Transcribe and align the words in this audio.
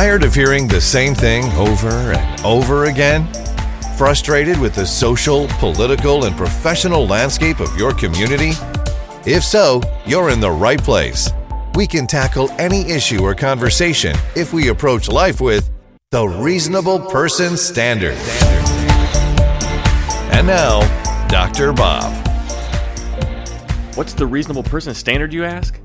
Tired 0.00 0.24
of 0.24 0.34
hearing 0.34 0.66
the 0.66 0.80
same 0.80 1.14
thing 1.14 1.44
over 1.58 1.90
and 1.90 2.40
over 2.40 2.86
again? 2.86 3.30
Frustrated 3.98 4.58
with 4.58 4.74
the 4.74 4.86
social, 4.86 5.46
political, 5.58 6.24
and 6.24 6.34
professional 6.38 7.06
landscape 7.06 7.60
of 7.60 7.76
your 7.76 7.92
community? 7.92 8.52
If 9.26 9.44
so, 9.44 9.82
you're 10.06 10.30
in 10.30 10.40
the 10.40 10.50
right 10.50 10.82
place. 10.82 11.28
We 11.74 11.86
can 11.86 12.06
tackle 12.06 12.50
any 12.52 12.90
issue 12.90 13.20
or 13.20 13.34
conversation 13.34 14.16
if 14.34 14.54
we 14.54 14.68
approach 14.68 15.10
life 15.10 15.38
with 15.38 15.70
the 16.12 16.26
Reasonable 16.26 16.98
Person 16.98 17.58
Standard. 17.58 18.16
And 20.32 20.46
now, 20.46 20.80
Dr. 21.28 21.74
Bob. 21.74 22.10
What's 23.96 24.14
the 24.14 24.26
reasonable 24.26 24.62
person 24.62 24.94
standard, 24.94 25.34
you 25.34 25.44
ask? 25.44 25.78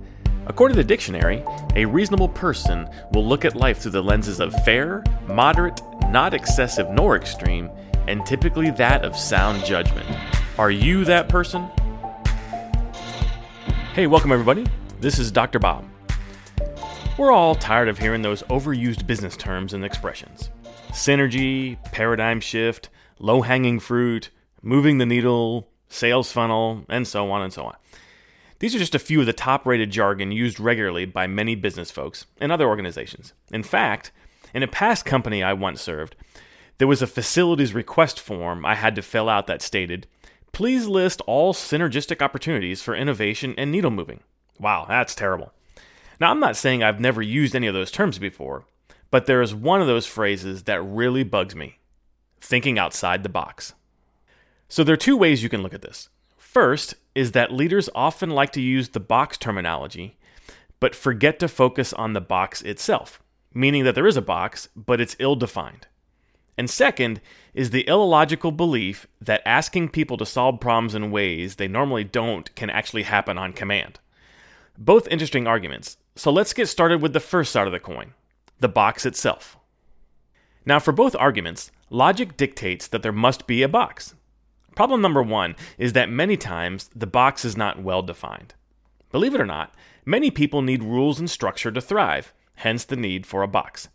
According 0.47 0.75
to 0.75 0.83
the 0.83 0.87
dictionary, 0.87 1.43
a 1.75 1.85
reasonable 1.85 2.29
person 2.29 2.87
will 3.13 3.25
look 3.25 3.45
at 3.45 3.55
life 3.55 3.79
through 3.79 3.93
the 3.93 4.03
lenses 4.03 4.39
of 4.39 4.53
fair, 4.63 5.03
moderate, 5.27 5.81
not 6.09 6.35
excessive 6.35 6.87
nor 6.91 7.15
extreme, 7.15 7.69
and 8.07 8.23
typically 8.27 8.69
that 8.71 9.03
of 9.03 9.17
sound 9.17 9.65
judgment. 9.65 10.07
Are 10.59 10.69
you 10.69 11.03
that 11.05 11.29
person? 11.29 11.67
Hey, 13.93 14.05
welcome 14.05 14.31
everybody. 14.31 14.67
This 14.99 15.17
is 15.17 15.31
Dr. 15.31 15.57
Bob. 15.57 15.83
We're 17.17 17.31
all 17.31 17.55
tired 17.55 17.87
of 17.87 17.97
hearing 17.97 18.21
those 18.21 18.43
overused 18.43 19.07
business 19.07 19.35
terms 19.35 19.73
and 19.73 19.83
expressions 19.83 20.51
synergy, 20.91 21.83
paradigm 21.91 22.39
shift, 22.39 22.89
low 23.19 23.41
hanging 23.41 23.79
fruit, 23.79 24.29
moving 24.61 24.99
the 24.99 25.05
needle, 25.05 25.67
sales 25.89 26.31
funnel, 26.31 26.85
and 26.87 27.07
so 27.07 27.31
on 27.31 27.41
and 27.41 27.51
so 27.51 27.65
on. 27.65 27.75
These 28.59 28.75
are 28.75 28.79
just 28.79 28.95
a 28.95 28.99
few 28.99 29.19
of 29.19 29.25
the 29.25 29.33
top 29.33 29.65
rated 29.65 29.91
jargon 29.91 30.31
used 30.31 30.59
regularly 30.59 31.05
by 31.05 31.27
many 31.27 31.55
business 31.55 31.91
folks 31.91 32.25
and 32.39 32.51
other 32.51 32.67
organizations. 32.67 33.33
In 33.51 33.63
fact, 33.63 34.11
in 34.53 34.63
a 34.63 34.67
past 34.67 35.05
company 35.05 35.43
I 35.43 35.53
once 35.53 35.81
served, 35.81 36.15
there 36.77 36.87
was 36.87 37.01
a 37.01 37.07
facilities 37.07 37.73
request 37.73 38.19
form 38.19 38.65
I 38.65 38.75
had 38.75 38.95
to 38.95 39.01
fill 39.01 39.29
out 39.29 39.47
that 39.47 39.61
stated, 39.61 40.07
Please 40.51 40.87
list 40.87 41.21
all 41.27 41.53
synergistic 41.53 42.21
opportunities 42.21 42.81
for 42.81 42.95
innovation 42.95 43.53
and 43.57 43.71
needle 43.71 43.91
moving. 43.91 44.21
Wow, 44.57 44.85
that's 44.87 45.13
terrible. 45.13 45.51
Now, 46.21 46.31
I'm 46.31 46.39
not 46.39 46.55
saying 46.55 46.81
I've 46.81 47.01
never 47.01 47.21
used 47.21 47.55
any 47.55 47.67
of 47.67 47.73
those 47.73 47.91
terms 47.91 48.19
before, 48.19 48.65
but 49.11 49.25
there 49.25 49.41
is 49.41 49.53
one 49.53 49.81
of 49.81 49.87
those 49.87 50.05
phrases 50.05 50.63
that 50.63 50.81
really 50.81 51.23
bugs 51.23 51.55
me 51.55 51.79
thinking 52.39 52.79
outside 52.79 53.23
the 53.23 53.29
box. 53.29 53.73
So, 54.69 54.83
there 54.83 54.93
are 54.93 54.97
two 54.97 55.17
ways 55.17 55.43
you 55.43 55.49
can 55.49 55.61
look 55.61 55.73
at 55.73 55.81
this. 55.81 56.07
First 56.37 56.95
is 57.15 57.31
that 57.31 57.51
leaders 57.51 57.89
often 57.95 58.29
like 58.29 58.51
to 58.51 58.61
use 58.61 58.89
the 58.89 58.99
box 58.99 59.37
terminology, 59.37 60.17
but 60.79 60.93
forget 60.93 61.39
to 61.39 61.47
focus 61.47 61.93
on 61.93 62.13
the 62.13 62.21
box 62.21 62.61
itself, 62.61 63.23
meaning 63.53 63.85
that 63.85 63.95
there 63.95 64.07
is 64.07 64.17
a 64.17 64.21
box, 64.21 64.67
but 64.75 65.01
it's 65.01 65.15
ill 65.17 65.35
defined. 65.35 65.87
And 66.57 66.69
second 66.69 67.21
is 67.53 67.71
the 67.71 67.87
illogical 67.87 68.51
belief 68.51 69.07
that 69.19 69.41
asking 69.45 69.89
people 69.89 70.17
to 70.17 70.25
solve 70.25 70.59
problems 70.59 70.95
in 70.95 71.11
ways 71.11 71.55
they 71.55 71.67
normally 71.67 72.03
don't 72.03 72.53
can 72.55 72.69
actually 72.69 73.03
happen 73.03 73.37
on 73.37 73.53
command. 73.53 73.99
Both 74.77 75.07
interesting 75.07 75.47
arguments, 75.47 75.97
so 76.15 76.31
let's 76.31 76.53
get 76.53 76.67
started 76.67 77.01
with 77.01 77.13
the 77.13 77.19
first 77.19 77.51
side 77.51 77.67
of 77.67 77.73
the 77.73 77.79
coin 77.79 78.13
the 78.59 78.69
box 78.69 79.05
itself. 79.05 79.57
Now, 80.65 80.79
for 80.79 80.93
both 80.93 81.15
arguments, 81.17 81.71
logic 81.89 82.37
dictates 82.37 82.87
that 82.87 83.03
there 83.03 83.11
must 83.11 83.47
be 83.47 83.61
a 83.63 83.69
box. 83.69 84.15
Problem 84.75 85.01
number 85.01 85.23
one 85.23 85.55
is 85.77 85.93
that 85.93 86.09
many 86.09 86.37
times 86.37 86.89
the 86.93 87.07
box 87.07 87.45
is 87.45 87.57
not 87.57 87.81
well 87.81 88.01
defined. 88.01 88.53
Believe 89.11 89.33
it 89.33 89.41
or 89.41 89.45
not, 89.45 89.73
many 90.05 90.29
people 90.29 90.61
need 90.61 90.83
rules 90.83 91.19
and 91.19 91.29
structure 91.29 91.71
to 91.71 91.81
thrive, 91.81 92.33
hence 92.55 92.83
the 92.83 92.97
need 92.97 93.25
for 93.25 93.41
a 93.41 93.47
box. 93.47 93.87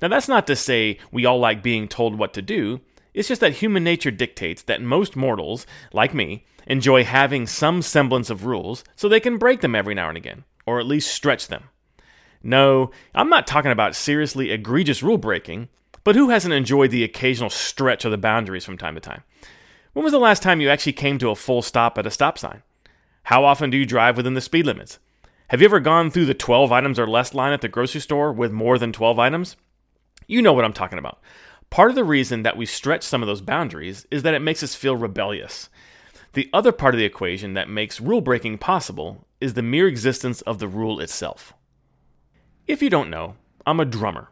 Now, 0.00 0.08
that's 0.08 0.28
not 0.28 0.46
to 0.48 0.56
say 0.56 0.98
we 1.10 1.24
all 1.24 1.38
like 1.38 1.62
being 1.62 1.88
told 1.88 2.18
what 2.18 2.34
to 2.34 2.42
do, 2.42 2.80
it's 3.14 3.28
just 3.28 3.40
that 3.40 3.54
human 3.54 3.82
nature 3.82 4.10
dictates 4.10 4.62
that 4.64 4.82
most 4.82 5.16
mortals, 5.16 5.66
like 5.94 6.12
me, 6.12 6.44
enjoy 6.66 7.02
having 7.02 7.46
some 7.46 7.80
semblance 7.80 8.28
of 8.28 8.44
rules 8.44 8.84
so 8.94 9.08
they 9.08 9.20
can 9.20 9.38
break 9.38 9.62
them 9.62 9.74
every 9.74 9.94
now 9.94 10.08
and 10.08 10.18
again, 10.18 10.44
or 10.66 10.78
at 10.78 10.86
least 10.86 11.14
stretch 11.14 11.48
them. 11.48 11.64
No, 12.42 12.90
I'm 13.14 13.30
not 13.30 13.46
talking 13.46 13.70
about 13.70 13.96
seriously 13.96 14.50
egregious 14.50 15.02
rule 15.02 15.16
breaking, 15.16 15.70
but 16.04 16.14
who 16.14 16.28
hasn't 16.28 16.52
enjoyed 16.52 16.90
the 16.90 17.04
occasional 17.04 17.48
stretch 17.48 18.04
of 18.04 18.10
the 18.10 18.18
boundaries 18.18 18.66
from 18.66 18.76
time 18.76 18.94
to 18.94 19.00
time? 19.00 19.22
When 19.96 20.04
was 20.04 20.12
the 20.12 20.18
last 20.18 20.42
time 20.42 20.60
you 20.60 20.68
actually 20.68 20.92
came 20.92 21.16
to 21.20 21.30
a 21.30 21.34
full 21.34 21.62
stop 21.62 21.96
at 21.96 22.06
a 22.06 22.10
stop 22.10 22.36
sign? 22.36 22.62
How 23.22 23.46
often 23.46 23.70
do 23.70 23.78
you 23.78 23.86
drive 23.86 24.18
within 24.18 24.34
the 24.34 24.42
speed 24.42 24.66
limits? 24.66 24.98
Have 25.48 25.62
you 25.62 25.64
ever 25.64 25.80
gone 25.80 26.10
through 26.10 26.26
the 26.26 26.34
12 26.34 26.70
items 26.70 26.98
or 26.98 27.06
less 27.06 27.32
line 27.32 27.54
at 27.54 27.62
the 27.62 27.68
grocery 27.70 28.02
store 28.02 28.30
with 28.30 28.52
more 28.52 28.76
than 28.78 28.92
12 28.92 29.18
items? 29.18 29.56
You 30.26 30.42
know 30.42 30.52
what 30.52 30.66
I'm 30.66 30.74
talking 30.74 30.98
about. 30.98 31.22
Part 31.70 31.88
of 31.88 31.94
the 31.94 32.04
reason 32.04 32.42
that 32.42 32.58
we 32.58 32.66
stretch 32.66 33.04
some 33.04 33.22
of 33.22 33.26
those 33.26 33.40
boundaries 33.40 34.06
is 34.10 34.22
that 34.22 34.34
it 34.34 34.42
makes 34.42 34.62
us 34.62 34.74
feel 34.74 34.96
rebellious. 34.96 35.70
The 36.34 36.50
other 36.52 36.72
part 36.72 36.94
of 36.94 36.98
the 36.98 37.06
equation 37.06 37.54
that 37.54 37.70
makes 37.70 37.98
rule 37.98 38.20
breaking 38.20 38.58
possible 38.58 39.26
is 39.40 39.54
the 39.54 39.62
mere 39.62 39.88
existence 39.88 40.42
of 40.42 40.58
the 40.58 40.68
rule 40.68 41.00
itself. 41.00 41.54
If 42.66 42.82
you 42.82 42.90
don't 42.90 43.08
know, 43.08 43.36
I'm 43.64 43.80
a 43.80 43.86
drummer. 43.86 44.28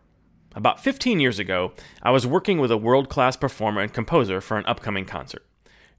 About 0.54 0.84
15 0.84 1.20
years 1.20 1.38
ago, 1.38 1.72
I 2.02 2.10
was 2.10 2.26
working 2.26 2.58
with 2.58 2.70
a 2.70 2.76
world 2.76 3.08
class 3.08 3.34
performer 3.34 3.80
and 3.80 3.94
composer 3.94 4.42
for 4.42 4.58
an 4.58 4.66
upcoming 4.66 5.06
concert. 5.06 5.42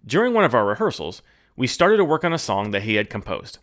During 0.05 0.33
one 0.33 0.43
of 0.43 0.53
our 0.53 0.65
rehearsals, 0.65 1.21
we 1.55 1.67
started 1.67 1.97
to 1.97 2.05
work 2.05 2.23
on 2.23 2.33
a 2.33 2.37
song 2.37 2.71
that 2.71 2.83
he 2.83 2.95
had 2.95 3.09
composed. 3.09 3.57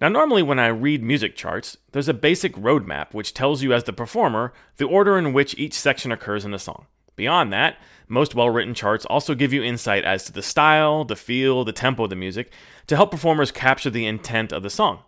Now, 0.00 0.08
normally 0.08 0.42
when 0.42 0.58
I 0.58 0.68
read 0.68 1.02
music 1.02 1.36
charts, 1.36 1.76
there's 1.92 2.08
a 2.08 2.14
basic 2.14 2.54
roadmap 2.54 3.14
which 3.14 3.34
tells 3.34 3.62
you, 3.62 3.72
as 3.72 3.84
the 3.84 3.92
performer, 3.92 4.52
the 4.76 4.86
order 4.86 5.18
in 5.18 5.32
which 5.32 5.58
each 5.58 5.74
section 5.74 6.12
occurs 6.12 6.44
in 6.44 6.50
the 6.50 6.58
song. 6.58 6.86
Beyond 7.16 7.52
that, 7.52 7.78
most 8.06 8.34
well 8.34 8.48
written 8.48 8.74
charts 8.74 9.04
also 9.06 9.34
give 9.34 9.52
you 9.52 9.62
insight 9.62 10.04
as 10.04 10.24
to 10.24 10.32
the 10.32 10.42
style, 10.42 11.04
the 11.04 11.16
feel, 11.16 11.64
the 11.64 11.72
tempo 11.72 12.04
of 12.04 12.10
the 12.10 12.16
music 12.16 12.52
to 12.86 12.96
help 12.96 13.10
performers 13.10 13.50
capture 13.50 13.90
the 13.90 14.06
intent 14.06 14.52
of 14.52 14.62
the 14.62 14.70
song. 14.70 15.00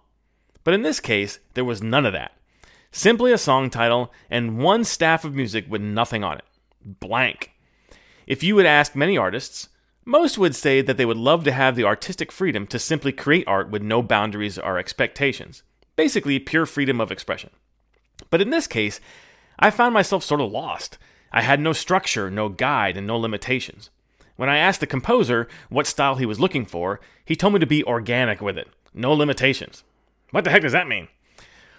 But 0.64 0.75
in 0.75 0.82
this 0.82 1.00
case, 1.00 1.38
there 1.54 1.64
was 1.64 1.82
none 1.82 2.04
of 2.04 2.12
that. 2.12 2.32
Simply 2.91 3.32
a 3.32 3.38
song 3.38 3.70
title 3.70 4.12
and 4.28 4.58
one 4.58 4.82
staff 4.82 5.25
of 5.25 5.34
music 5.34 5.66
with 5.69 5.81
nothing 5.81 6.25
on 6.25 6.38
it. 6.38 6.44
Blank. 6.84 7.52
If 8.26 8.42
you 8.42 8.56
would 8.56 8.66
ask 8.66 8.97
many 8.97 9.16
artists, 9.16 9.69
most 10.10 10.37
would 10.38 10.56
say 10.56 10.82
that 10.82 10.97
they 10.97 11.06
would 11.06 11.16
love 11.16 11.44
to 11.44 11.53
have 11.53 11.76
the 11.76 11.84
artistic 11.84 12.32
freedom 12.32 12.66
to 12.66 12.81
simply 12.81 13.12
create 13.12 13.47
art 13.47 13.71
with 13.71 13.81
no 13.81 14.03
boundaries 14.03 14.59
or 14.59 14.76
expectations. 14.76 15.62
Basically, 15.94 16.41
pure 16.41 16.66
freedom 16.66 17.00
of 17.00 17.12
expression. 17.12 17.50
But 18.28 18.41
in 18.41 18.50
this 18.50 18.66
case, 18.66 19.00
I 19.59 19.70
found 19.70 19.94
myself 19.94 20.25
sort 20.25 20.41
of 20.41 20.50
lost. 20.50 20.99
I 21.32 21.43
had 21.43 21.60
no 21.60 21.72
structure, 21.72 22.28
no 22.28 22.49
guide, 22.49 22.97
and 22.97 23.06
no 23.06 23.16
limitations. 23.16 23.91
When 24.34 24.49
I 24.49 24.59
asked 24.59 24.81
the 24.81 24.87
composer 24.88 25.47
what 25.69 25.87
style 25.87 26.16
he 26.16 26.26
was 26.26 26.41
looking 26.41 26.66
for, 26.66 27.00
he 27.25 27.37
told 27.37 27.53
me 27.53 27.60
to 27.60 27.66
be 27.66 27.84
organic 27.84 28.41
with 28.41 28.59
it, 28.59 28.69
no 28.93 29.12
limitations. 29.12 29.84
What 30.32 30.43
the 30.43 30.50
heck 30.50 30.62
does 30.62 30.72
that 30.72 30.88
mean? 30.88 31.06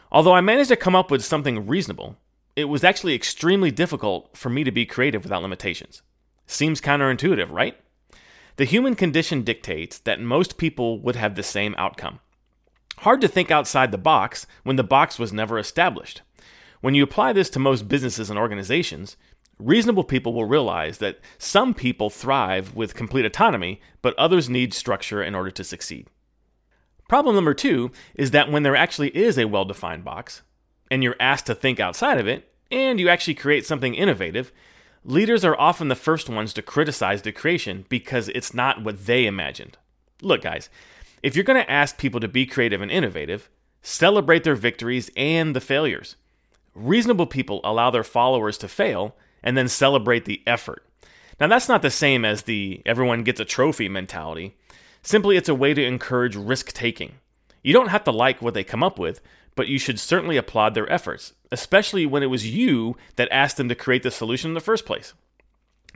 Although 0.09 0.35
I 0.35 0.41
managed 0.41 0.69
to 0.69 0.77
come 0.77 0.95
up 0.95 1.11
with 1.11 1.25
something 1.25 1.67
reasonable, 1.67 2.15
it 2.55 2.65
was 2.65 2.85
actually 2.85 3.13
extremely 3.13 3.71
difficult 3.71 4.37
for 4.37 4.49
me 4.49 4.63
to 4.63 4.71
be 4.71 4.85
creative 4.85 5.23
without 5.23 5.41
limitations. 5.41 6.01
Seems 6.47 6.79
counterintuitive, 6.79 7.51
right? 7.51 7.75
The 8.61 8.65
human 8.65 8.93
condition 8.93 9.41
dictates 9.41 9.97
that 9.97 10.21
most 10.21 10.59
people 10.59 10.99
would 10.99 11.15
have 11.15 11.33
the 11.33 11.41
same 11.41 11.73
outcome. 11.79 12.19
Hard 12.99 13.19
to 13.21 13.27
think 13.27 13.49
outside 13.49 13.91
the 13.91 13.97
box 13.97 14.45
when 14.61 14.75
the 14.75 14.83
box 14.83 15.17
was 15.17 15.33
never 15.33 15.57
established. 15.57 16.21
When 16.79 16.93
you 16.93 17.01
apply 17.01 17.33
this 17.33 17.49
to 17.49 17.59
most 17.59 17.87
businesses 17.87 18.29
and 18.29 18.37
organizations, 18.37 19.17
reasonable 19.57 20.03
people 20.03 20.35
will 20.35 20.45
realize 20.45 20.99
that 20.99 21.21
some 21.39 21.73
people 21.73 22.11
thrive 22.11 22.75
with 22.75 22.93
complete 22.93 23.25
autonomy, 23.25 23.81
but 24.03 24.13
others 24.19 24.47
need 24.47 24.75
structure 24.75 25.23
in 25.23 25.33
order 25.33 25.49
to 25.49 25.63
succeed. 25.63 26.05
Problem 27.09 27.33
number 27.33 27.55
two 27.55 27.89
is 28.13 28.29
that 28.29 28.51
when 28.51 28.61
there 28.61 28.75
actually 28.75 29.09
is 29.17 29.39
a 29.39 29.45
well 29.45 29.65
defined 29.65 30.05
box, 30.05 30.43
and 30.91 31.01
you're 31.01 31.15
asked 31.19 31.47
to 31.47 31.55
think 31.55 31.79
outside 31.79 32.19
of 32.19 32.27
it, 32.27 32.53
and 32.69 32.99
you 32.99 33.09
actually 33.09 33.33
create 33.33 33.65
something 33.65 33.95
innovative, 33.95 34.51
Leaders 35.03 35.43
are 35.43 35.59
often 35.59 35.87
the 35.87 35.95
first 35.95 36.29
ones 36.29 36.53
to 36.53 36.61
criticize 36.61 37.23
the 37.23 37.31
creation 37.31 37.85
because 37.89 38.29
it's 38.29 38.53
not 38.53 38.83
what 38.83 39.07
they 39.07 39.25
imagined. 39.25 39.77
Look, 40.21 40.43
guys, 40.43 40.69
if 41.23 41.35
you're 41.35 41.43
going 41.43 41.61
to 41.61 41.71
ask 41.71 41.97
people 41.97 42.19
to 42.19 42.27
be 42.27 42.45
creative 42.45 42.81
and 42.81 42.91
innovative, 42.91 43.49
celebrate 43.81 44.43
their 44.43 44.53
victories 44.53 45.09
and 45.17 45.55
the 45.55 45.61
failures. 45.61 46.17
Reasonable 46.75 47.25
people 47.25 47.61
allow 47.63 47.89
their 47.89 48.03
followers 48.03 48.59
to 48.59 48.67
fail 48.67 49.15
and 49.41 49.57
then 49.57 49.67
celebrate 49.67 50.25
the 50.25 50.43
effort. 50.45 50.85
Now, 51.39 51.47
that's 51.47 51.67
not 51.67 51.81
the 51.81 51.89
same 51.89 52.23
as 52.23 52.43
the 52.43 52.83
everyone 52.85 53.23
gets 53.23 53.39
a 53.39 53.45
trophy 53.45 53.89
mentality. 53.89 54.55
Simply, 55.01 55.35
it's 55.35 55.49
a 55.49 55.55
way 55.55 55.73
to 55.73 55.83
encourage 55.83 56.35
risk 56.35 56.73
taking. 56.73 57.13
You 57.63 57.73
don't 57.73 57.89
have 57.89 58.03
to 58.03 58.11
like 58.11 58.39
what 58.39 58.53
they 58.53 58.63
come 58.63 58.83
up 58.83 58.99
with, 58.99 59.19
but 59.55 59.67
you 59.67 59.77
should 59.77 59.99
certainly 59.99 60.37
applaud 60.37 60.73
their 60.73 60.91
efforts, 60.91 61.33
especially 61.51 62.05
when 62.05 62.23
it 62.23 62.27
was 62.27 62.47
you 62.49 62.95
that 63.15 63.27
asked 63.31 63.57
them 63.57 63.69
to 63.69 63.75
create 63.75 64.03
the 64.03 64.11
solution 64.11 64.51
in 64.51 64.53
the 64.55 64.59
first 64.59 64.85
place. 64.85 65.13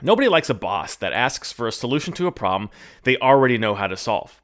Nobody 0.02 0.28
likes 0.28 0.50
a 0.50 0.54
boss 0.54 0.96
that 0.98 1.14
asks 1.14 1.52
for 1.54 1.68
a 1.68 1.72
solution 1.72 2.14
to 2.14 2.28
a 2.28 2.32
problem 2.32 2.70
they 3.04 3.18
already 3.18 3.58
know 3.58 3.76
how 3.76 3.88
to 3.88 3.96
solve. 3.96 4.42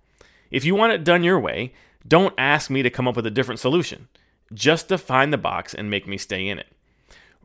If 0.50 0.64
you 0.64 0.76
want 0.76 0.94
it 0.94 1.04
done 1.04 1.24
your 1.24 1.40
way, 1.40 1.74
don't 2.08 2.34
ask 2.38 2.70
me 2.70 2.82
to 2.84 2.90
come 2.90 3.08
up 3.08 3.16
with 3.18 3.26
a 3.26 3.32
different 3.32 3.60
solution. 3.60 4.08
Just 4.54 4.88
define 4.88 5.32
the 5.32 5.38
box 5.38 5.74
and 5.74 5.90
make 5.90 6.08
me 6.08 6.18
stay 6.18 6.48
in 6.48 6.58
it. 6.58 6.68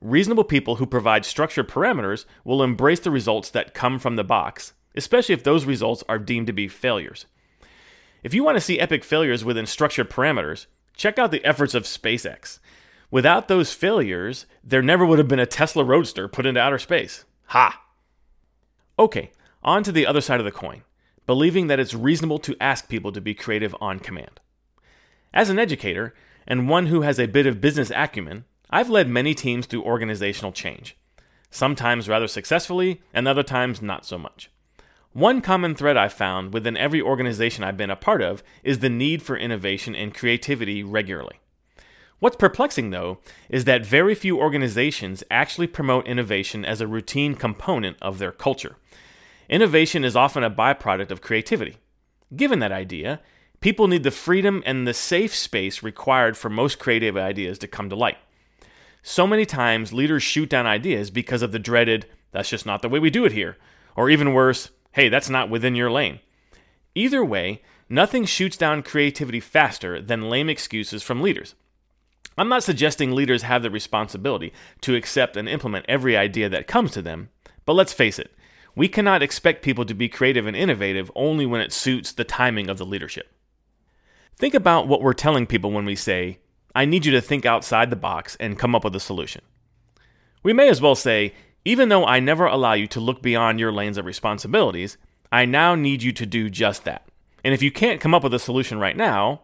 reasonable 0.01 0.45
people 0.45 0.77
who 0.77 0.87
provide 0.87 1.25
structured 1.25 1.69
parameters 1.69 2.25
will 2.45 2.63
embrace 2.63 3.01
the 3.01 3.11
results 3.11 3.51
that 3.51 3.75
come 3.75 3.99
from 3.99 4.17
the 4.17 4.25
box, 4.25 4.73
especially 4.95 5.35
if 5.35 5.45
those 5.45 5.65
results 5.65 6.05
are 6.09 6.19
deemed 6.19 6.47
to 6.47 6.53
be 6.53 6.69
failures. 6.69 7.27
If 8.23 8.35
you 8.35 8.43
want 8.43 8.57
to 8.57 8.61
see 8.61 8.81
epic 8.81 9.05
failures 9.05 9.45
within 9.45 9.67
structured 9.67 10.11
parameters, 10.11 10.67
check 10.97 11.19
out 11.19 11.31
the 11.31 11.45
efforts 11.45 11.75
of 11.75 11.85
SpaceX. 11.85 12.59
Without 13.11 13.47
those 13.47 13.73
failures, 13.73 14.47
there 14.65 14.83
never 14.83 15.07
would 15.07 15.19
have 15.19 15.29
been 15.29 15.39
a 15.39 15.47
Tesla 15.47 15.85
Roadster 15.85 16.27
put 16.27 16.47
into 16.47 16.61
outer 16.61 16.79
space. 16.79 17.25
Ha! 17.47 17.81
Okay, 18.99 19.31
on 19.63 19.83
to 19.85 19.93
the 19.93 20.07
other 20.07 20.21
side 20.21 20.41
of 20.41 20.45
the 20.45 20.51
coin, 20.51 20.83
believing 21.27 21.69
that 21.69 21.79
it's 21.79 21.95
reasonable 21.95 22.39
to 22.41 22.57
ask 22.61 22.89
people 22.89 23.13
to 23.13 23.21
be 23.21 23.35
creative 23.35 23.77
on 23.81 24.01
command. 24.01 24.41
As 25.33 25.51
an 25.51 25.59
educator, 25.59 26.15
and 26.47 26.69
one 26.69 26.87
who 26.87 27.03
has 27.03 27.21
a 27.21 27.27
bit 27.27 27.47
of 27.47 27.61
business 27.61 27.93
acumen, 27.95 28.45
I've 28.71 28.91
led 28.91 29.09
many 29.09 29.35
teams 29.35 29.67
through 29.67 29.83
organizational 29.83 30.53
change, 30.53 30.97
sometimes 31.51 32.09
rather 32.09 32.27
successfully, 32.27 33.03
and 33.13 33.29
other 33.29 33.43
times 33.43 33.83
not 33.83 34.05
so 34.05 34.19
much. 34.19 34.51
One 35.17 35.41
common 35.41 35.75
thread 35.75 35.97
I've 35.97 36.13
found 36.13 36.53
within 36.53 36.77
every 36.77 37.01
organization 37.01 37.65
I've 37.65 37.79
been 37.79 37.89
a 37.89 37.97
part 37.97 38.21
of 38.21 38.43
is 38.63 38.81
the 38.81 38.91
need 38.91 39.23
for 39.23 39.35
innovation 39.35 39.95
and 39.95 40.13
creativity 40.13 40.83
regularly. 40.83 41.41
What's 42.19 42.37
perplexing, 42.37 42.91
though, 42.91 43.21
is 43.49 43.65
that 43.65 43.87
very 43.87 44.15
few 44.15 44.39
organizations 44.39 45.25
actually 45.31 45.69
promote 45.69 46.07
innovation 46.07 46.67
as 46.67 46.83
a 46.83 46.87
routine 46.87 47.35
component 47.35 47.97
of 48.03 48.19
their 48.19 48.31
culture. 48.31 48.77
Innovation 49.49 50.05
is 50.05 50.17
often 50.17 50.45
a 50.45 50.51
byproduct 50.51 51.11
of 51.11 51.23
creativity. 51.23 51.79
Given 52.37 52.59
that 52.59 52.71
idea, 52.71 53.23
people 53.61 53.89
need 53.89 54.03
the 54.03 54.11
freedom 54.11 54.63
and 54.67 54.87
the 54.87 54.93
safe 54.93 55.35
space 55.35 55.83
required 55.83 56.37
for 56.37 56.51
most 56.51 56.79
creative 56.79 57.17
ideas 57.17 57.59
to 57.61 57.67
come 57.67 57.89
to 57.89 57.97
light. 57.97 58.19
So 59.03 59.27
many 59.27 59.47
times, 59.47 59.95
leaders 59.95 60.23
shoot 60.23 60.51
down 60.51 60.67
ideas 60.67 61.11
because 61.11 61.41
of 61.41 61.53
the 61.53 61.59
dreaded, 61.59 62.05
that's 62.33 62.51
just 62.51 62.67
not 62.67 62.83
the 62.83 62.91
way 62.91 62.99
we 62.99 63.09
do 63.09 63.25
it 63.25 63.33
here, 63.33 63.57
or 63.97 64.11
even 64.11 64.35
worse, 64.35 64.73
hey, 64.97 65.11
that's 65.11 65.29
not 65.29 65.51
within 65.51 65.75
your 65.75 65.91
lane. 65.91 66.21
Either 66.95 67.23
way, 67.23 67.61
nothing 67.87 68.25
shoots 68.25 68.57
down 68.57 68.83
creativity 68.83 69.41
faster 69.41 70.01
than 70.01 70.31
lame 70.31 70.49
excuses 70.49 71.03
from 71.03 71.21
leaders. 71.21 71.55
I'm 72.39 72.49
not 72.49 72.63
suggesting 72.63 73.13
leaders 73.13 73.43
have 73.43 73.63
the 73.63 73.71
responsibility 73.71 74.55
to 74.81 74.95
accept 74.95 75.37
and 75.37 75.51
implement 75.51 75.85
every 75.87 76.17
idea 76.17 76.49
that 76.49 76.67
comes 76.67 76.93
to 76.93 77.03
them, 77.03 77.29
but 77.67 77.75
let's 77.75 77.93
face 77.93 78.19
it, 78.19 78.35
we 78.75 78.89
cannot 78.89 79.23
expect 79.23 79.63
people 79.63 79.85
to 79.85 79.93
be 79.93 80.09
creative 80.09 80.47
and 80.47 80.57
innovative 80.57 81.11
only 81.15 81.45
when 81.45 81.61
it 81.61 81.75
suits 81.75 82.13
the 82.13 82.25
timing 82.25 82.71
of 82.71 82.79
the 82.79 82.87
leadership. 82.87 83.31
Think 84.39 84.55
about 84.55 84.89
what 84.89 85.03
we're 85.03 85.13
telling 85.13 85.47
people 85.47 85.73
when 85.73 85.85
we 85.85 85.95
say, 85.95 86.39
I 86.75 86.87
need 86.87 87.05
you 87.05 87.13
to 87.13 87.21
think 87.21 87.45
outside 87.45 87.91
the 87.91 87.97
box 87.97 88.35
and 88.41 88.59
come 88.59 88.75
up 88.75 88.85
with 88.85 88.97
a 88.97 89.01
solution. 89.01 89.43
We 90.43 90.55
may 90.55 90.71
as 90.71 90.81
well 90.81 90.95
say, 90.95 91.35
even 91.67 91.89
though 91.89 92.07
I 92.07 92.21
never 92.21 92.47
allow 92.47 92.75
you 92.75 92.87
to 92.87 93.01
look 93.01 93.21
beyond 93.23 93.59
your 93.59 93.73
lanes 93.73 93.99
of 93.99 94.07
responsibilities, 94.07 94.97
I 95.33 95.47
now 95.47 95.75
need 95.75 96.01
you 96.01 96.13
to 96.13 96.25
do 96.25 96.49
just 96.49 96.85
that. 96.85 97.09
And 97.43 97.53
if 97.53 97.61
you 97.61 97.73
can't 97.73 98.01
come 98.01 98.15
up 98.15 98.23
with 98.23 98.33
a 98.35 98.39
solution 98.39 98.79
right 98.79 98.97
now, 98.97 99.41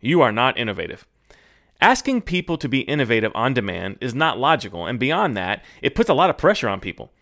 you 0.00 0.22
are 0.22 0.32
not 0.32 0.56
innovative. 0.56 1.06
Asking 1.78 2.22
people 2.22 2.56
to 2.56 2.68
be 2.68 2.80
innovative 2.80 3.30
on 3.34 3.52
demand 3.52 3.98
is 4.00 4.14
not 4.14 4.38
logical, 4.38 4.86
and 4.86 4.98
beyond 4.98 5.36
that, 5.36 5.62
it 5.82 5.94
puts 5.94 6.08
a 6.08 6.14
lot 6.14 6.30
of 6.30 6.38
pressure 6.38 6.66
on 6.66 6.80
people. 6.80 7.12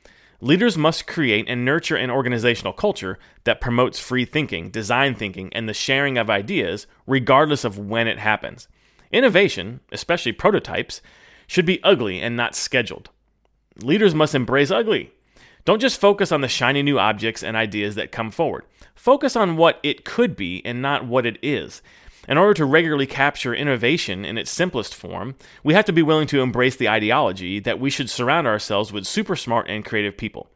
Leaders 0.40 0.78
must 0.78 1.08
create 1.08 1.46
and 1.48 1.64
nurture 1.64 1.96
an 1.96 2.12
organizational 2.12 2.72
culture 2.72 3.18
that 3.42 3.60
promotes 3.60 3.98
free 3.98 4.24
thinking, 4.24 4.70
design 4.70 5.16
thinking, 5.16 5.52
and 5.52 5.68
the 5.68 5.74
sharing 5.74 6.16
of 6.16 6.30
ideas, 6.30 6.86
regardless 7.08 7.64
of 7.64 7.76
when 7.76 8.06
it 8.06 8.20
happens. 8.20 8.68
Innovation, 9.10 9.80
especially 9.90 10.30
prototypes, 10.30 11.02
should 11.48 11.66
be 11.66 11.82
ugly 11.82 12.20
and 12.20 12.36
not 12.36 12.54
scheduled. 12.54 13.10
Leaders 13.82 14.14
must 14.14 14.34
embrace 14.34 14.70
ugly. 14.70 15.12
Don't 15.64 15.80
just 15.80 16.00
focus 16.00 16.30
on 16.30 16.42
the 16.42 16.48
shiny 16.48 16.82
new 16.82 16.98
objects 16.98 17.42
and 17.42 17.56
ideas 17.56 17.94
that 17.94 18.12
come 18.12 18.30
forward. 18.30 18.64
Focus 18.94 19.34
on 19.34 19.56
what 19.56 19.80
it 19.82 20.04
could 20.04 20.36
be 20.36 20.64
and 20.64 20.82
not 20.82 21.06
what 21.06 21.26
it 21.26 21.38
is. 21.42 21.82
In 22.28 22.38
order 22.38 22.54
to 22.54 22.64
regularly 22.64 23.06
capture 23.06 23.54
innovation 23.54 24.24
in 24.24 24.38
its 24.38 24.50
simplest 24.50 24.94
form, 24.94 25.34
we 25.62 25.74
have 25.74 25.84
to 25.86 25.92
be 25.92 26.02
willing 26.02 26.26
to 26.28 26.40
embrace 26.40 26.76
the 26.76 26.88
ideology 26.88 27.60
that 27.60 27.80
we 27.80 27.90
should 27.90 28.08
surround 28.08 28.46
ourselves 28.46 28.92
with 28.92 29.06
super 29.06 29.36
smart 29.36 29.68
and 29.68 29.84
creative 29.84 30.16
people. 30.16 30.48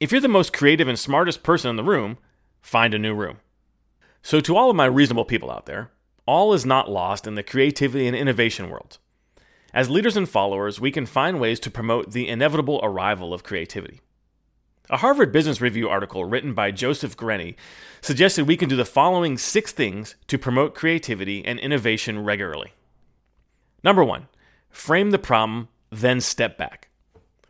If 0.00 0.12
you're 0.12 0.20
the 0.20 0.28
most 0.28 0.52
creative 0.52 0.88
and 0.88 0.98
smartest 0.98 1.42
person 1.42 1.70
in 1.70 1.76
the 1.76 1.84
room, 1.84 2.18
find 2.60 2.94
a 2.94 2.98
new 2.98 3.14
room. 3.14 3.38
So, 4.22 4.40
to 4.40 4.56
all 4.56 4.70
of 4.70 4.76
my 4.76 4.86
reasonable 4.86 5.26
people 5.26 5.50
out 5.50 5.66
there, 5.66 5.90
all 6.26 6.54
is 6.54 6.64
not 6.64 6.90
lost 6.90 7.26
in 7.26 7.34
the 7.34 7.42
creativity 7.42 8.06
and 8.06 8.16
innovation 8.16 8.70
world. 8.70 8.98
As 9.74 9.90
leaders 9.90 10.16
and 10.16 10.28
followers, 10.28 10.80
we 10.80 10.92
can 10.92 11.04
find 11.04 11.40
ways 11.40 11.58
to 11.60 11.70
promote 11.70 12.12
the 12.12 12.28
inevitable 12.28 12.78
arrival 12.84 13.34
of 13.34 13.42
creativity. 13.42 14.00
A 14.88 14.98
Harvard 14.98 15.32
Business 15.32 15.60
Review 15.60 15.88
article 15.88 16.24
written 16.24 16.54
by 16.54 16.70
Joseph 16.70 17.16
Grenny 17.16 17.56
suggested 18.00 18.46
we 18.46 18.56
can 18.56 18.68
do 18.68 18.76
the 18.76 18.84
following 18.84 19.36
six 19.36 19.72
things 19.72 20.14
to 20.28 20.38
promote 20.38 20.76
creativity 20.76 21.44
and 21.44 21.58
innovation 21.58 22.22
regularly. 22.22 22.72
Number 23.82 24.04
one, 24.04 24.28
frame 24.70 25.10
the 25.10 25.18
problem, 25.18 25.66
then 25.90 26.20
step 26.20 26.56
back. 26.56 26.88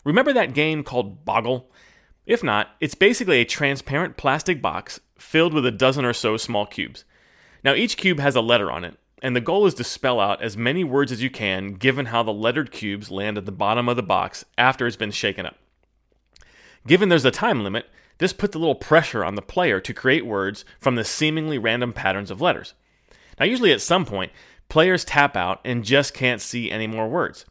Remember 0.02 0.32
that 0.32 0.54
game 0.54 0.82
called 0.82 1.26
Boggle? 1.26 1.70
If 2.24 2.42
not, 2.42 2.70
it's 2.80 2.94
basically 2.94 3.40
a 3.40 3.44
transparent 3.44 4.16
plastic 4.16 4.62
box 4.62 4.98
filled 5.18 5.52
with 5.52 5.66
a 5.66 5.70
dozen 5.70 6.06
or 6.06 6.14
so 6.14 6.38
small 6.38 6.64
cubes. 6.64 7.04
Now, 7.62 7.74
each 7.74 7.98
cube 7.98 8.18
has 8.18 8.34
a 8.34 8.40
letter 8.40 8.70
on 8.70 8.82
it, 8.82 8.96
and 9.22 9.34
the 9.34 9.40
goal 9.40 9.66
is 9.66 9.74
to 9.74 9.84
spell 9.84 10.20
out 10.20 10.42
as 10.42 10.56
many 10.56 10.84
words 10.84 11.10
as 11.10 11.22
you 11.22 11.30
can 11.30 11.74
given 11.74 12.06
how 12.06 12.22
the 12.22 12.32
lettered 12.32 12.70
cubes 12.70 13.10
land 13.10 13.38
at 13.38 13.46
the 13.46 13.52
bottom 13.52 13.88
of 13.88 13.96
the 13.96 14.02
box 14.02 14.44
after 14.58 14.86
it's 14.86 14.96
been 14.96 15.10
shaken 15.10 15.46
up. 15.46 15.56
Given 16.86 17.08
there's 17.08 17.24
a 17.24 17.30
time 17.30 17.64
limit, 17.64 17.86
this 18.18 18.32
puts 18.32 18.54
a 18.54 18.58
little 18.58 18.74
pressure 18.74 19.24
on 19.24 19.34
the 19.34 19.42
player 19.42 19.80
to 19.80 19.94
create 19.94 20.26
words 20.26 20.64
from 20.78 20.94
the 20.94 21.04
seemingly 21.04 21.58
random 21.58 21.92
patterns 21.92 22.30
of 22.30 22.40
letters. 22.40 22.74
Now, 23.40 23.46
usually 23.46 23.72
at 23.72 23.80
some 23.80 24.04
point, 24.04 24.32
players 24.68 25.04
tap 25.04 25.36
out 25.36 25.60
and 25.64 25.84
just 25.84 26.14
can't 26.14 26.40
see 26.40 26.70
any 26.70 26.86
more 26.86 27.08
words. 27.08 27.44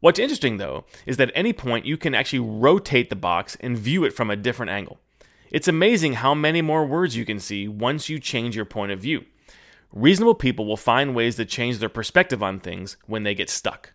What's 0.00 0.18
interesting, 0.18 0.58
though, 0.58 0.84
is 1.06 1.16
that 1.16 1.30
at 1.30 1.36
any 1.36 1.52
point 1.52 1.86
you 1.86 1.96
can 1.96 2.14
actually 2.14 2.40
rotate 2.40 3.08
the 3.08 3.16
box 3.16 3.56
and 3.60 3.78
view 3.78 4.04
it 4.04 4.12
from 4.12 4.30
a 4.30 4.36
different 4.36 4.70
angle. 4.70 4.98
It's 5.50 5.68
amazing 5.68 6.14
how 6.14 6.34
many 6.34 6.60
more 6.60 6.84
words 6.84 7.16
you 7.16 7.24
can 7.24 7.40
see 7.40 7.68
once 7.68 8.08
you 8.08 8.18
change 8.18 8.56
your 8.56 8.64
point 8.64 8.92
of 8.92 9.00
view. 9.00 9.24
Reasonable 9.94 10.34
people 10.34 10.66
will 10.66 10.76
find 10.76 11.14
ways 11.14 11.36
to 11.36 11.44
change 11.44 11.78
their 11.78 11.88
perspective 11.88 12.42
on 12.42 12.58
things 12.58 12.96
when 13.06 13.22
they 13.22 13.32
get 13.32 13.48
stuck. 13.48 13.92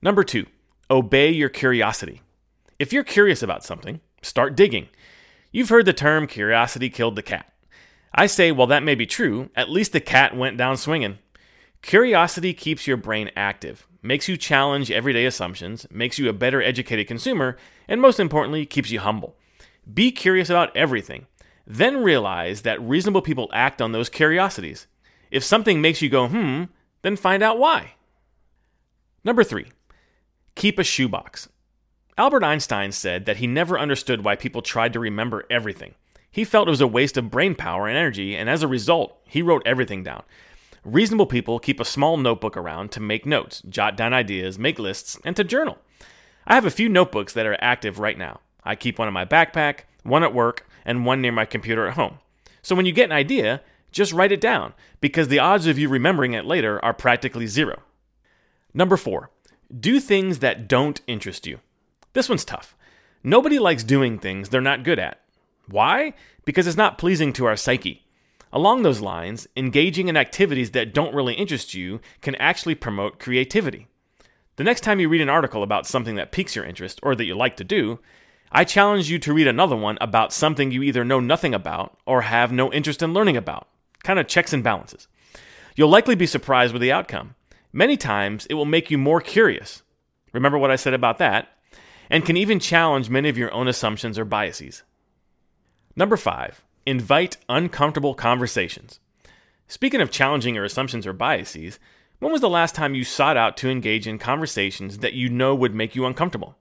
Number 0.00 0.24
two, 0.24 0.46
obey 0.90 1.30
your 1.30 1.50
curiosity. 1.50 2.22
If 2.78 2.94
you're 2.94 3.04
curious 3.04 3.42
about 3.42 3.62
something, 3.62 4.00
start 4.22 4.56
digging. 4.56 4.88
You've 5.52 5.68
heard 5.68 5.84
the 5.84 5.92
term 5.92 6.26
curiosity 6.26 6.88
killed 6.88 7.14
the 7.14 7.22
cat. 7.22 7.52
I 8.14 8.24
say, 8.24 8.52
while 8.52 8.68
that 8.68 8.82
may 8.82 8.94
be 8.94 9.04
true, 9.04 9.50
at 9.54 9.68
least 9.68 9.92
the 9.92 10.00
cat 10.00 10.34
went 10.34 10.56
down 10.56 10.78
swinging. 10.78 11.18
Curiosity 11.82 12.54
keeps 12.54 12.86
your 12.86 12.96
brain 12.96 13.30
active, 13.36 13.86
makes 14.00 14.28
you 14.28 14.38
challenge 14.38 14.90
everyday 14.90 15.26
assumptions, 15.26 15.86
makes 15.90 16.18
you 16.18 16.30
a 16.30 16.32
better 16.32 16.62
educated 16.62 17.06
consumer, 17.06 17.58
and 17.86 18.00
most 18.00 18.18
importantly, 18.18 18.64
keeps 18.64 18.90
you 18.90 19.00
humble. 19.00 19.36
Be 19.92 20.10
curious 20.10 20.48
about 20.48 20.74
everything. 20.74 21.26
Then 21.66 22.02
realize 22.02 22.62
that 22.62 22.80
reasonable 22.80 23.22
people 23.22 23.50
act 23.52 23.82
on 23.82 23.92
those 23.92 24.08
curiosities. 24.08 24.86
If 25.30 25.42
something 25.42 25.80
makes 25.80 26.00
you 26.00 26.08
go, 26.08 26.28
hmm, 26.28 26.64
then 27.02 27.16
find 27.16 27.42
out 27.42 27.58
why. 27.58 27.94
Number 29.24 29.42
three, 29.42 29.66
keep 30.54 30.78
a 30.78 30.84
shoebox. 30.84 31.48
Albert 32.16 32.44
Einstein 32.44 32.92
said 32.92 33.26
that 33.26 33.38
he 33.38 33.46
never 33.46 33.78
understood 33.78 34.24
why 34.24 34.36
people 34.36 34.62
tried 34.62 34.92
to 34.92 35.00
remember 35.00 35.44
everything. 35.50 35.94
He 36.30 36.44
felt 36.44 36.68
it 36.68 36.70
was 36.70 36.80
a 36.80 36.86
waste 36.86 37.16
of 37.16 37.30
brain 37.30 37.54
power 37.54 37.88
and 37.88 37.96
energy, 37.96 38.36
and 38.36 38.48
as 38.48 38.62
a 38.62 38.68
result, 38.68 39.18
he 39.24 39.42
wrote 39.42 39.62
everything 39.66 40.02
down. 40.02 40.22
Reasonable 40.84 41.26
people 41.26 41.58
keep 41.58 41.80
a 41.80 41.84
small 41.84 42.16
notebook 42.16 42.56
around 42.56 42.92
to 42.92 43.00
make 43.00 43.26
notes, 43.26 43.60
jot 43.68 43.96
down 43.96 44.14
ideas, 44.14 44.58
make 44.58 44.78
lists, 44.78 45.18
and 45.24 45.34
to 45.34 45.42
journal. 45.42 45.78
I 46.46 46.54
have 46.54 46.64
a 46.64 46.70
few 46.70 46.88
notebooks 46.88 47.32
that 47.32 47.46
are 47.46 47.56
active 47.60 47.98
right 47.98 48.16
now. 48.16 48.40
I 48.62 48.76
keep 48.76 48.98
one 48.98 49.08
in 49.08 49.14
my 49.14 49.24
backpack, 49.24 49.80
one 50.04 50.22
at 50.22 50.32
work, 50.32 50.68
and 50.86 51.04
one 51.04 51.20
near 51.20 51.32
my 51.32 51.44
computer 51.44 51.86
at 51.86 51.96
home. 51.96 52.20
So 52.62 52.74
when 52.74 52.86
you 52.86 52.92
get 52.92 53.10
an 53.10 53.12
idea, 53.12 53.60
just 53.92 54.12
write 54.12 54.32
it 54.32 54.40
down, 54.40 54.72
because 55.02 55.28
the 55.28 55.38
odds 55.38 55.66
of 55.66 55.78
you 55.78 55.90
remembering 55.90 56.32
it 56.32 56.46
later 56.46 56.82
are 56.82 56.94
practically 56.94 57.46
zero. 57.46 57.82
Number 58.72 58.96
four, 58.96 59.30
do 59.78 60.00
things 60.00 60.38
that 60.38 60.68
don't 60.68 61.00
interest 61.06 61.46
you. 61.46 61.60
This 62.12 62.28
one's 62.28 62.44
tough. 62.44 62.76
Nobody 63.22 63.58
likes 63.58 63.84
doing 63.84 64.18
things 64.18 64.48
they're 64.48 64.60
not 64.60 64.84
good 64.84 64.98
at. 64.98 65.20
Why? 65.68 66.14
Because 66.44 66.66
it's 66.66 66.76
not 66.76 66.98
pleasing 66.98 67.32
to 67.34 67.46
our 67.46 67.56
psyche. 67.56 68.06
Along 68.52 68.82
those 68.82 69.00
lines, 69.00 69.48
engaging 69.56 70.08
in 70.08 70.16
activities 70.16 70.70
that 70.70 70.94
don't 70.94 71.14
really 71.14 71.34
interest 71.34 71.74
you 71.74 72.00
can 72.20 72.36
actually 72.36 72.76
promote 72.76 73.18
creativity. 73.18 73.88
The 74.56 74.64
next 74.64 74.82
time 74.82 75.00
you 75.00 75.08
read 75.08 75.20
an 75.20 75.28
article 75.28 75.62
about 75.62 75.86
something 75.86 76.14
that 76.16 76.32
piques 76.32 76.54
your 76.54 76.64
interest 76.64 77.00
or 77.02 77.14
that 77.16 77.24
you 77.24 77.34
like 77.34 77.56
to 77.56 77.64
do, 77.64 77.98
I 78.52 78.64
challenge 78.64 79.10
you 79.10 79.18
to 79.20 79.32
read 79.32 79.46
another 79.46 79.76
one 79.76 79.98
about 80.00 80.32
something 80.32 80.70
you 80.70 80.82
either 80.82 81.04
know 81.04 81.20
nothing 81.20 81.54
about 81.54 81.98
or 82.06 82.22
have 82.22 82.52
no 82.52 82.72
interest 82.72 83.02
in 83.02 83.12
learning 83.12 83.36
about. 83.36 83.68
Kind 84.02 84.18
of 84.18 84.28
checks 84.28 84.52
and 84.52 84.62
balances. 84.62 85.08
You'll 85.74 85.88
likely 85.88 86.14
be 86.14 86.26
surprised 86.26 86.72
with 86.72 86.80
the 86.80 86.92
outcome. 86.92 87.34
Many 87.72 87.96
times, 87.96 88.46
it 88.46 88.54
will 88.54 88.64
make 88.64 88.90
you 88.90 88.98
more 88.98 89.20
curious. 89.20 89.82
Remember 90.32 90.58
what 90.58 90.70
I 90.70 90.76
said 90.76 90.94
about 90.94 91.18
that? 91.18 91.48
And 92.08 92.24
can 92.24 92.36
even 92.36 92.60
challenge 92.60 93.10
many 93.10 93.28
of 93.28 93.36
your 93.36 93.52
own 93.52 93.68
assumptions 93.68 94.18
or 94.18 94.24
biases. 94.24 94.84
Number 95.96 96.16
five, 96.16 96.62
invite 96.86 97.36
uncomfortable 97.48 98.14
conversations. 98.14 99.00
Speaking 99.66 100.00
of 100.00 100.10
challenging 100.10 100.54
your 100.54 100.64
assumptions 100.64 101.06
or 101.06 101.12
biases, 101.12 101.80
when 102.20 102.32
was 102.32 102.40
the 102.40 102.48
last 102.48 102.74
time 102.74 102.94
you 102.94 103.04
sought 103.04 103.36
out 103.36 103.56
to 103.58 103.68
engage 103.68 104.06
in 104.06 104.18
conversations 104.18 104.98
that 104.98 105.14
you 105.14 105.28
know 105.28 105.54
would 105.54 105.74
make 105.74 105.96
you 105.96 106.06
uncomfortable? 106.06 106.56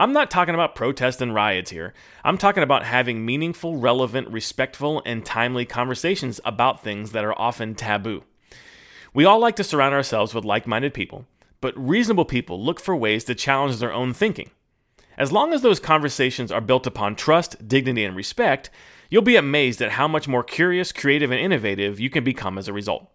I'm 0.00 0.14
not 0.14 0.30
talking 0.30 0.54
about 0.54 0.74
protests 0.74 1.20
and 1.20 1.34
riots 1.34 1.70
here. 1.70 1.92
I'm 2.24 2.38
talking 2.38 2.62
about 2.62 2.86
having 2.86 3.26
meaningful, 3.26 3.76
relevant, 3.76 4.28
respectful, 4.28 5.02
and 5.04 5.26
timely 5.26 5.66
conversations 5.66 6.40
about 6.42 6.82
things 6.82 7.12
that 7.12 7.22
are 7.22 7.38
often 7.38 7.74
taboo. 7.74 8.24
We 9.12 9.26
all 9.26 9.38
like 9.38 9.56
to 9.56 9.64
surround 9.64 9.94
ourselves 9.94 10.32
with 10.32 10.42
like 10.42 10.66
minded 10.66 10.94
people, 10.94 11.26
but 11.60 11.76
reasonable 11.76 12.24
people 12.24 12.64
look 12.64 12.80
for 12.80 12.96
ways 12.96 13.24
to 13.24 13.34
challenge 13.34 13.76
their 13.76 13.92
own 13.92 14.14
thinking. 14.14 14.50
As 15.18 15.32
long 15.32 15.52
as 15.52 15.60
those 15.60 15.78
conversations 15.78 16.50
are 16.50 16.62
built 16.62 16.86
upon 16.86 17.14
trust, 17.14 17.68
dignity, 17.68 18.02
and 18.02 18.16
respect, 18.16 18.70
you'll 19.10 19.20
be 19.20 19.36
amazed 19.36 19.82
at 19.82 19.92
how 19.92 20.08
much 20.08 20.26
more 20.26 20.42
curious, 20.42 20.92
creative, 20.92 21.30
and 21.30 21.38
innovative 21.38 22.00
you 22.00 22.08
can 22.08 22.24
become 22.24 22.56
as 22.56 22.68
a 22.68 22.72
result. 22.72 23.10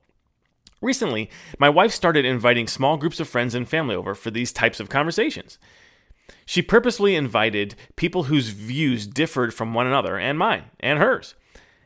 Recently, 0.83 1.31
my 1.57 1.67
wife 1.67 1.93
started 1.93 2.25
inviting 2.25 2.67
small 2.67 2.95
groups 2.97 3.19
of 3.19 3.27
friends 3.27 3.55
and 3.55 3.67
family 3.67 3.95
over 3.95 4.13
for 4.13 4.29
these 4.29 4.53
types 4.53 4.79
of 4.79 4.87
conversations. 4.87 5.57
She 6.46 6.62
purposely 6.62 7.15
invited 7.15 7.75
people 7.96 8.24
whose 8.24 8.50
views 8.50 9.08
differed 9.08 9.53
from 9.53 9.74
one 9.74 9.88
another 9.88 10.17
and 10.17 10.38
mine 10.38 10.65
and 10.79 11.00
hers. 11.00 11.36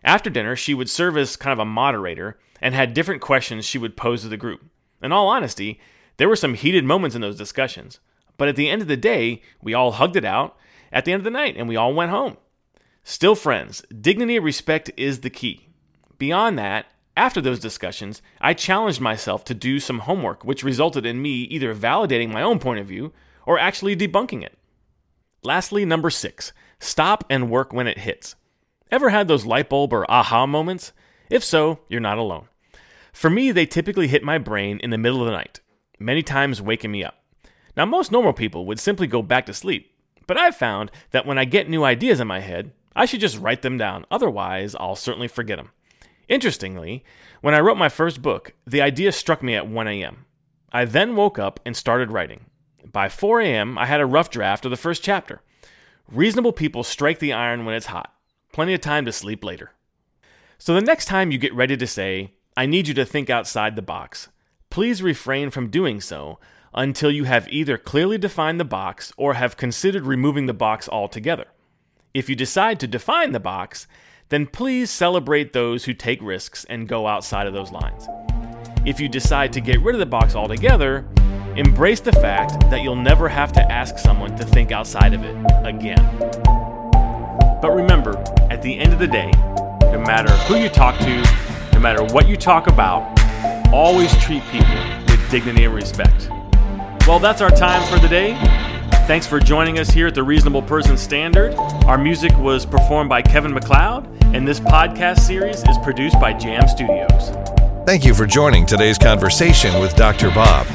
After 0.03 0.29
dinner, 0.29 0.55
she 0.55 0.73
would 0.73 0.89
serve 0.89 1.17
as 1.17 1.35
kind 1.35 1.53
of 1.53 1.59
a 1.59 1.65
moderator 1.65 2.37
and 2.61 2.75
had 2.75 2.93
different 2.93 3.21
questions 3.21 3.65
she 3.65 3.77
would 3.77 3.97
pose 3.97 4.21
to 4.21 4.27
the 4.27 4.37
group. 4.37 4.65
In 5.01 5.11
all 5.11 5.27
honesty, 5.27 5.79
there 6.17 6.27
were 6.27 6.35
some 6.35 6.53
heated 6.53 6.83
moments 6.83 7.15
in 7.15 7.21
those 7.21 7.37
discussions, 7.37 7.99
but 8.37 8.47
at 8.47 8.55
the 8.55 8.69
end 8.69 8.81
of 8.81 8.87
the 8.87 8.97
day, 8.97 9.41
we 9.61 9.73
all 9.73 9.93
hugged 9.93 10.15
it 10.15 10.25
out 10.25 10.57
at 10.91 11.05
the 11.05 11.13
end 11.13 11.21
of 11.21 11.25
the 11.25 11.29
night 11.29 11.55
and 11.57 11.67
we 11.67 11.75
all 11.75 11.93
went 11.93 12.11
home. 12.11 12.37
Still 13.03 13.35
friends, 13.35 13.83
dignity 14.01 14.35
and 14.35 14.45
respect 14.45 14.91
is 14.97 15.21
the 15.21 15.29
key. 15.29 15.69
Beyond 16.17 16.59
that, 16.59 16.87
after 17.15 17.41
those 17.41 17.59
discussions, 17.59 18.21
I 18.39 18.53
challenged 18.53 19.01
myself 19.01 19.43
to 19.45 19.53
do 19.53 19.79
some 19.79 19.99
homework, 19.99 20.43
which 20.45 20.63
resulted 20.63 21.05
in 21.05 21.21
me 21.21 21.41
either 21.43 21.73
validating 21.73 22.31
my 22.31 22.41
own 22.41 22.59
point 22.59 22.79
of 22.79 22.87
view 22.87 23.13
or 23.49 23.57
actually 23.57 23.95
debunking 23.95 24.43
it. 24.43 24.55
Lastly, 25.41 25.83
number 25.83 26.11
six, 26.11 26.53
stop 26.79 27.23
and 27.31 27.49
work 27.49 27.73
when 27.73 27.87
it 27.87 27.97
hits. 27.97 28.35
Ever 28.91 29.09
had 29.09 29.27
those 29.27 29.43
light 29.43 29.69
bulb 29.69 29.91
or 29.91 30.09
aha 30.09 30.45
moments? 30.45 30.93
If 31.31 31.43
so, 31.43 31.79
you're 31.89 31.99
not 31.99 32.19
alone. 32.19 32.47
For 33.11 33.27
me, 33.27 33.51
they 33.51 33.65
typically 33.65 34.07
hit 34.07 34.21
my 34.21 34.37
brain 34.37 34.79
in 34.83 34.91
the 34.91 34.99
middle 34.99 35.21
of 35.21 35.25
the 35.25 35.31
night, 35.31 35.61
many 35.97 36.21
times 36.21 36.61
waking 36.61 36.91
me 36.91 37.03
up. 37.03 37.23
Now, 37.75 37.87
most 37.87 38.11
normal 38.11 38.33
people 38.33 38.67
would 38.67 38.79
simply 38.79 39.07
go 39.07 39.23
back 39.23 39.47
to 39.47 39.53
sleep, 39.55 39.95
but 40.27 40.37
I've 40.37 40.55
found 40.55 40.91
that 41.09 41.25
when 41.25 41.39
I 41.39 41.45
get 41.45 41.67
new 41.67 41.83
ideas 41.83 42.19
in 42.19 42.27
my 42.27 42.41
head, 42.41 42.71
I 42.95 43.05
should 43.05 43.19
just 43.19 43.39
write 43.39 43.63
them 43.63 43.79
down, 43.79 44.05
otherwise, 44.11 44.75
I'll 44.75 44.95
certainly 44.95 45.27
forget 45.27 45.57
them. 45.57 45.71
Interestingly, 46.27 47.03
when 47.41 47.55
I 47.55 47.61
wrote 47.61 47.79
my 47.79 47.89
first 47.89 48.21
book, 48.21 48.53
the 48.67 48.83
idea 48.83 49.11
struck 49.11 49.41
me 49.41 49.55
at 49.55 49.67
1 49.67 49.87
a.m. 49.87 50.25
I 50.71 50.85
then 50.85 51.15
woke 51.15 51.39
up 51.39 51.59
and 51.65 51.75
started 51.75 52.11
writing. 52.11 52.45
By 52.85 53.09
4 53.09 53.41
a.m., 53.41 53.77
I 53.77 53.85
had 53.85 54.01
a 54.01 54.05
rough 54.05 54.29
draft 54.29 54.65
of 54.65 54.71
the 54.71 54.77
first 54.77 55.03
chapter. 55.03 55.41
Reasonable 56.11 56.53
people 56.53 56.83
strike 56.83 57.19
the 57.19 57.33
iron 57.33 57.65
when 57.65 57.75
it's 57.75 57.87
hot. 57.87 58.13
Plenty 58.51 58.73
of 58.73 58.81
time 58.81 59.05
to 59.05 59.11
sleep 59.11 59.43
later. 59.43 59.71
So 60.57 60.73
the 60.73 60.81
next 60.81 61.05
time 61.05 61.31
you 61.31 61.37
get 61.37 61.53
ready 61.53 61.77
to 61.77 61.87
say, 61.87 62.33
I 62.57 62.65
need 62.65 62.87
you 62.87 62.93
to 62.95 63.05
think 63.05 63.29
outside 63.29 63.75
the 63.75 63.81
box, 63.81 64.29
please 64.69 65.03
refrain 65.03 65.49
from 65.49 65.69
doing 65.69 66.01
so 66.01 66.39
until 66.73 67.11
you 67.11 67.23
have 67.23 67.47
either 67.49 67.77
clearly 67.77 68.17
defined 68.17 68.59
the 68.59 68.65
box 68.65 69.13
or 69.17 69.35
have 69.35 69.57
considered 69.57 70.05
removing 70.05 70.45
the 70.45 70.53
box 70.53 70.89
altogether. 70.89 71.45
If 72.13 72.27
you 72.27 72.35
decide 72.35 72.79
to 72.79 72.87
define 72.87 73.31
the 73.31 73.39
box, 73.39 73.87
then 74.29 74.47
please 74.47 74.89
celebrate 74.89 75.53
those 75.53 75.85
who 75.85 75.93
take 75.93 76.21
risks 76.21 76.65
and 76.65 76.87
go 76.87 77.07
outside 77.07 77.47
of 77.47 77.53
those 77.53 77.71
lines. 77.71 78.07
If 78.85 78.99
you 78.99 79.09
decide 79.09 79.53
to 79.53 79.61
get 79.61 79.81
rid 79.81 79.95
of 79.95 79.99
the 79.99 80.05
box 80.05 80.35
altogether, 80.35 81.07
embrace 81.55 81.99
the 81.99 82.11
fact 82.11 82.59
that 82.69 82.81
you'll 82.81 82.95
never 82.95 83.27
have 83.27 83.51
to 83.53 83.71
ask 83.71 83.97
someone 83.97 84.35
to 84.37 84.45
think 84.45 84.71
outside 84.71 85.13
of 85.13 85.23
it 85.23 85.35
again. 85.63 86.03
But 87.61 87.71
remember, 87.73 88.17
at 88.49 88.61
the 88.61 88.79
end 88.79 88.93
of 88.93 88.99
the 88.99 89.07
day, 89.07 89.31
no 89.91 89.99
matter 89.99 90.31
who 90.47 90.55
you 90.55 90.69
talk 90.69 90.97
to, 90.99 91.23
no 91.73 91.79
matter 91.79 92.03
what 92.03 92.27
you 92.27 92.35
talk 92.35 92.67
about, 92.67 93.19
always 93.73 94.15
treat 94.17 94.43
people 94.51 94.75
with 95.07 95.31
dignity 95.31 95.65
and 95.65 95.73
respect. 95.73 96.29
Well, 97.07 97.19
that's 97.19 97.41
our 97.41 97.49
time 97.49 97.81
for 97.91 97.99
the 97.99 98.07
day. 98.07 98.37
Thanks 99.07 99.25
for 99.25 99.39
joining 99.39 99.79
us 99.79 99.89
here 99.89 100.07
at 100.07 100.15
the 100.15 100.23
Reasonable 100.23 100.61
Person 100.61 100.95
Standard. 100.95 101.55
Our 101.85 101.97
music 101.97 102.31
was 102.37 102.65
performed 102.65 103.09
by 103.09 103.23
Kevin 103.23 103.53
MacLeod, 103.53 104.07
and 104.35 104.47
this 104.47 104.59
podcast 104.59 105.19
series 105.21 105.63
is 105.67 105.77
produced 105.79 106.19
by 106.19 106.33
Jam 106.33 106.67
Studios. 106.67 107.31
Thank 107.87 108.05
you 108.05 108.13
for 108.13 108.27
joining 108.27 108.67
today's 108.67 108.99
conversation 108.99 109.79
with 109.81 109.95
Dr. 109.95 110.29
Bob. 110.29 110.67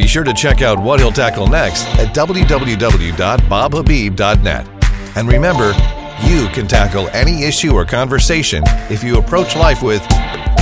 Be 0.00 0.06
sure 0.06 0.24
to 0.24 0.32
check 0.32 0.62
out 0.62 0.82
what 0.82 0.98
he'll 0.98 1.12
tackle 1.12 1.46
next 1.46 1.84
at 1.98 2.16
www.bobhabib.net. 2.16 4.66
And 5.14 5.28
remember, 5.28 5.74
you 6.22 6.48
can 6.54 6.66
tackle 6.66 7.10
any 7.10 7.44
issue 7.44 7.74
or 7.74 7.84
conversation 7.84 8.64
if 8.88 9.04
you 9.04 9.18
approach 9.18 9.56
life 9.56 9.82
with 9.82 10.00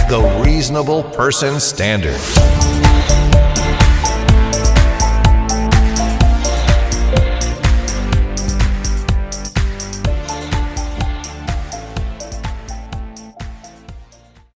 the 0.08 0.42
Reasonable 0.44 1.04
Person 1.04 1.60
Standard. 1.60 2.18